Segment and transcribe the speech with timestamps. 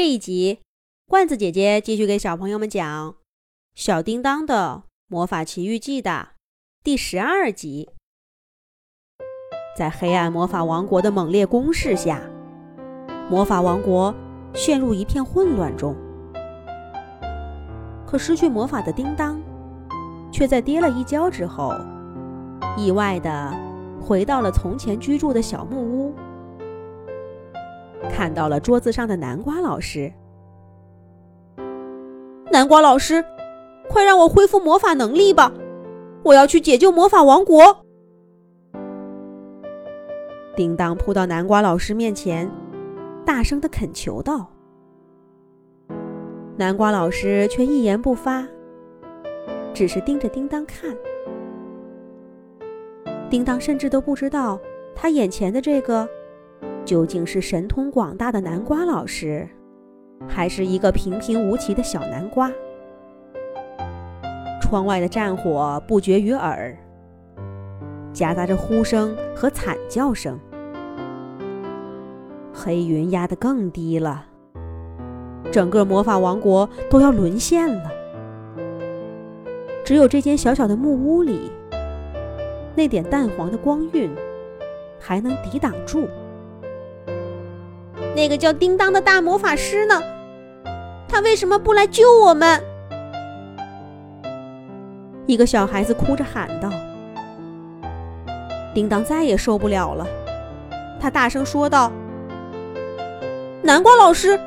[0.00, 0.60] 这一集，
[1.06, 3.10] 罐子姐姐继续给小朋友们讲
[3.74, 6.28] 《小叮当的魔法奇遇记》的
[6.82, 7.90] 第十二集。
[9.76, 12.22] 在黑暗魔法王国的猛烈攻势下，
[13.28, 14.14] 魔法王国
[14.54, 15.94] 陷入一片混乱中。
[18.06, 19.38] 可失去魔法的叮当，
[20.32, 21.74] 却在跌了一跤之后，
[22.74, 23.54] 意外的
[24.00, 26.14] 回到了从前居住的小木屋。
[28.08, 30.12] 看到了桌子上的南瓜老师，
[32.50, 33.24] 南瓜老师，
[33.88, 35.52] 快让我恢复魔法能力吧！
[36.22, 37.84] 我要去解救魔法王国。
[40.56, 42.50] 叮当扑到南瓜老师面前，
[43.24, 44.50] 大声的恳求道。
[46.56, 48.46] 南瓜老师却一言不发，
[49.72, 50.94] 只是盯着叮当看。
[53.30, 54.58] 叮当甚至都不知道
[54.94, 56.08] 他眼前的这个。
[56.84, 59.48] 究竟是神通广大的南瓜老师，
[60.26, 62.50] 还是一个平平无奇的小南瓜？
[64.60, 66.76] 窗外的战火不绝于耳，
[68.12, 70.38] 夹杂着呼声和惨叫声。
[72.52, 74.26] 黑云压得更低了，
[75.50, 77.90] 整个魔法王国都要沦陷了。
[79.84, 81.50] 只有这间小小的木屋里，
[82.76, 84.10] 那点淡黄的光晕
[85.00, 86.06] 还能抵挡住。
[88.14, 90.02] 那个叫叮当的大魔法师呢？
[91.08, 92.62] 他为什么不来救我们？
[95.26, 96.70] 一个小孩子哭着喊道。
[98.74, 100.06] 叮当再也受不了了，
[101.00, 101.90] 他大声说道
[103.62, 104.38] ：“南瓜老师，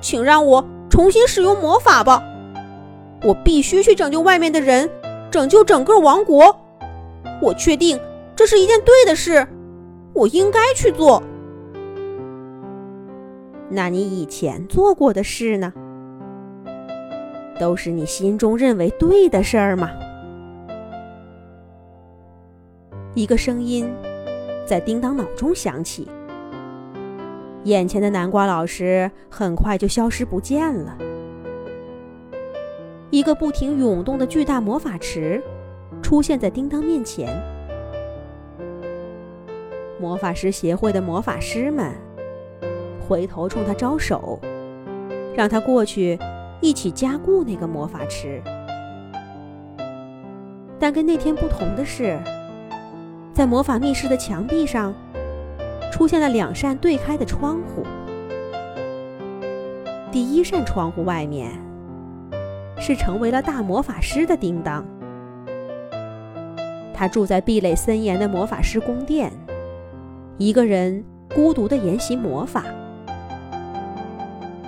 [0.00, 2.22] 请让我重新使用魔法吧！
[3.22, 4.88] 我必须去拯救外面的人，
[5.30, 6.56] 拯救整个王国。
[7.42, 8.00] 我确定
[8.34, 9.46] 这是一件对的事，
[10.14, 11.22] 我应该去做。”
[13.68, 15.72] 那你以前做过的事呢？
[17.58, 19.90] 都是你心中认为对的事儿吗？
[23.14, 23.90] 一个声音
[24.66, 26.06] 在叮当脑中响起，
[27.64, 30.96] 眼前的南瓜老师很快就消失不见了。
[33.10, 35.42] 一个不停涌动的巨大魔法池
[36.02, 37.42] 出现在叮当面前，
[39.98, 41.92] 魔法师协会的魔法师们。
[43.06, 44.38] 回头冲他招手，
[45.34, 46.18] 让他过去
[46.60, 48.42] 一起加固那个魔法池。
[50.78, 52.18] 但跟那天不同的是，
[53.32, 54.92] 在魔法密室的墙壁上
[55.92, 57.84] 出现了两扇对开的窗户。
[60.10, 61.50] 第一扇窗户外面
[62.78, 64.84] 是成为了大魔法师的叮当，
[66.92, 69.30] 他住在壁垒森严的魔法师宫殿，
[70.38, 72.64] 一个人孤独地研习魔法。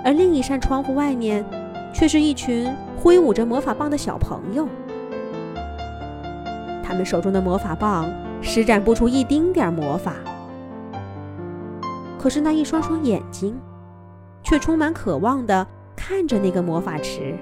[0.04, 1.44] 而另一扇窗户外面，
[1.92, 4.68] 却是一群挥舞着魔法棒的小朋友。
[6.82, 8.08] 他们手中的魔法棒
[8.40, 10.14] 施展不出一丁点魔法，
[12.18, 13.54] 可是那一双双眼睛，
[14.42, 17.36] 却充满渴望的看着那个魔法池。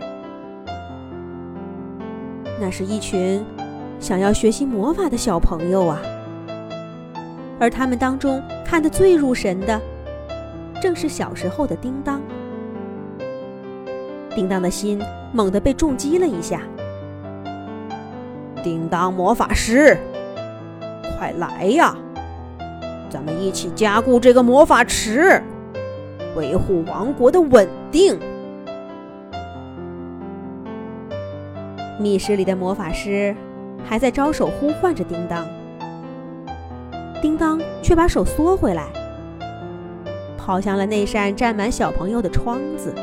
[2.60, 3.44] 那是一群
[4.00, 6.00] 想要学习魔法的小朋友啊！
[7.60, 9.80] 而他们当中看得最入神的，
[10.82, 12.20] 正是小时候的叮当。
[14.36, 15.00] 叮当的心
[15.32, 16.60] 猛地被重击了一下。
[18.62, 19.96] 叮当魔法师，
[21.18, 21.96] 快来呀！
[23.08, 25.42] 咱们一起加固这个魔法池，
[26.36, 28.18] 维护王国的稳定。
[31.98, 33.34] 密室里的魔法师
[33.86, 35.46] 还在招手呼唤着叮当，
[37.22, 38.84] 叮当却把手缩回来，
[40.36, 42.94] 跑向了那扇站满小朋友的窗子。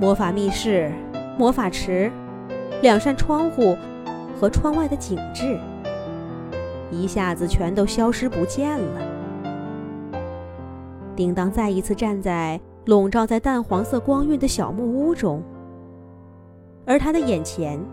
[0.00, 0.92] 魔法密室、
[1.36, 2.08] 魔法池、
[2.82, 3.76] 两扇窗户
[4.38, 5.58] 和窗外的景致，
[6.92, 9.02] 一下子全都消失不见了。
[11.16, 15.42] 叮当再一次站在笼罩在淡黄色光晕的小木屋中，
[16.86, 17.84] 而他的眼前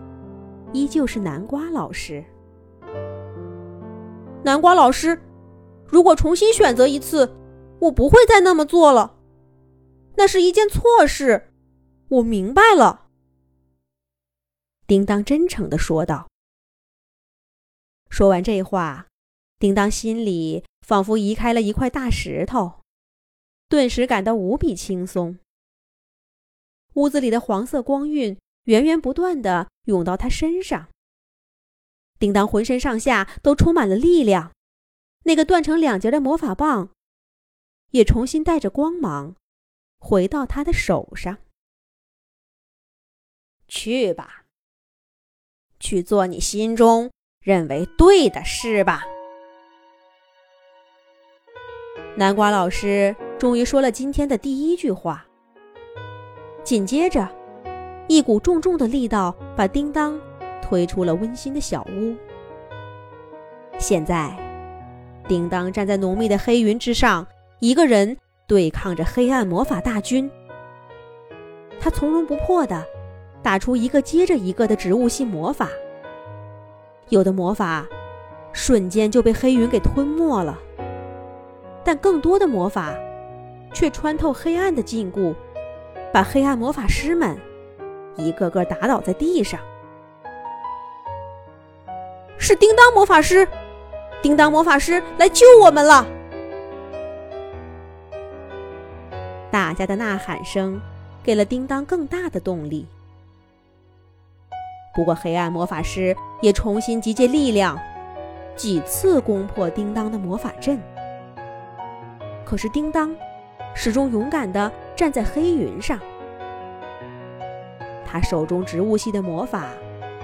[0.72, 2.22] 依旧是南瓜老师。
[4.44, 5.20] 南瓜老师，
[5.88, 7.34] 如果重新选择一次，
[7.80, 9.14] 我不会再那么做了。
[10.14, 11.48] 那是一件错事。
[12.08, 13.08] 我明白了，
[14.86, 16.28] 叮当真诚的说道。
[18.08, 19.08] 说完这话，
[19.58, 22.80] 叮当心里仿佛移开了一块大石头，
[23.68, 25.38] 顿时感到无比轻松。
[26.94, 30.88] 屋子里的黄色光晕源源不断的涌到他身上，
[32.20, 34.52] 叮当浑身上下都充满了力量，
[35.24, 36.90] 那个断成两截的魔法棒
[37.90, 39.34] 也重新带着光芒
[39.98, 41.38] 回到他的手上。
[43.76, 44.44] 去吧，
[45.78, 47.10] 去做你心中
[47.44, 49.04] 认为对的事吧。
[52.16, 55.26] 南瓜老师终于说了今天的第一句话。
[56.64, 57.28] 紧接着，
[58.08, 60.18] 一股重重的力道把叮当
[60.62, 62.16] 推出了温馨的小屋。
[63.78, 64.34] 现在，
[65.28, 67.26] 叮当站在浓密的黑云之上，
[67.60, 68.16] 一个人
[68.48, 70.30] 对抗着黑暗魔法大军。
[71.78, 72.95] 他从容不迫的。
[73.46, 75.70] 打出一个接着一个的植物系魔法，
[77.10, 77.86] 有的魔法
[78.52, 80.58] 瞬间就被黑云给吞没了，
[81.84, 82.92] 但更多的魔法
[83.72, 85.32] 却穿透黑暗的禁锢，
[86.12, 87.38] 把黑暗魔法师们
[88.16, 89.60] 一个个打倒在地上。
[92.36, 93.46] 是叮当魔法师，
[94.20, 96.04] 叮当魔法师来救我们了！
[99.52, 100.80] 大家的呐喊声
[101.22, 102.84] 给了叮当更大的动力。
[104.96, 107.78] 不过，黑暗魔法师也重新集结力量，
[108.56, 110.80] 几次攻破叮当的魔法阵。
[112.46, 113.14] 可是，叮当
[113.74, 116.00] 始终勇敢地站在黑云上。
[118.06, 119.66] 他手中植物系的魔法，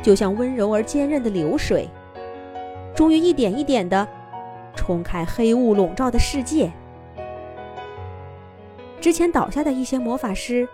[0.03, 1.87] 就像温柔而坚韧的流水，
[2.95, 4.09] 终于一点一点地
[4.75, 6.73] 冲开黑雾笼罩的世界。
[9.03, 10.67] 之前倒下的一些魔法师，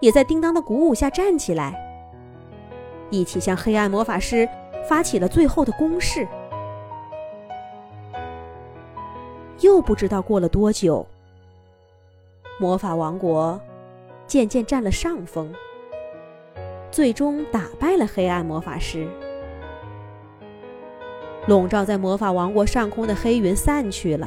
[0.00, 1.80] 也在叮当的鼓舞下站起来。
[3.10, 4.48] 一起向黑暗魔法师
[4.88, 6.26] 发起了最后的攻势。
[9.60, 11.06] 又不知道过了多久，
[12.58, 13.60] 魔法王国
[14.26, 15.52] 渐渐占了上风，
[16.90, 19.06] 最终打败了黑暗魔法师。
[21.46, 24.26] 笼罩在魔法王国上空的黑云散去了，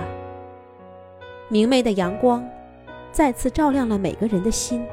[1.50, 2.48] 明媚的阳光
[3.12, 4.86] 再次照亮了每个人的心。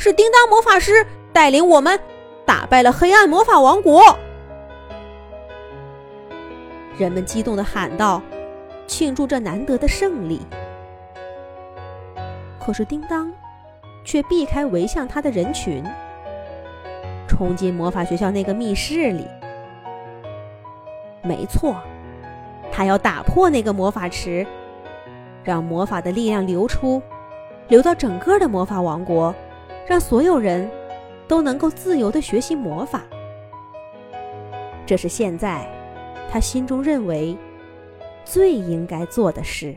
[0.00, 2.00] 是叮当魔法师带领我们
[2.46, 4.02] 打败了黑暗魔法王国，
[6.96, 8.22] 人们激动的喊道
[8.88, 10.40] ：“庆祝这难得的胜利。”
[12.58, 13.30] 可是叮当
[14.02, 15.84] 却避开围向他的人群，
[17.28, 19.28] 冲进魔法学校那个密室里。
[21.22, 21.76] 没错，
[22.72, 24.46] 他要打破那个魔法池，
[25.44, 27.02] 让魔法的力量流出，
[27.68, 29.34] 流到整个的魔法王国。
[29.90, 30.70] 让所有人
[31.26, 33.02] 都能够自由的学习魔法，
[34.86, 35.66] 这是现在
[36.30, 37.36] 他心中认为
[38.24, 39.76] 最应该做的事。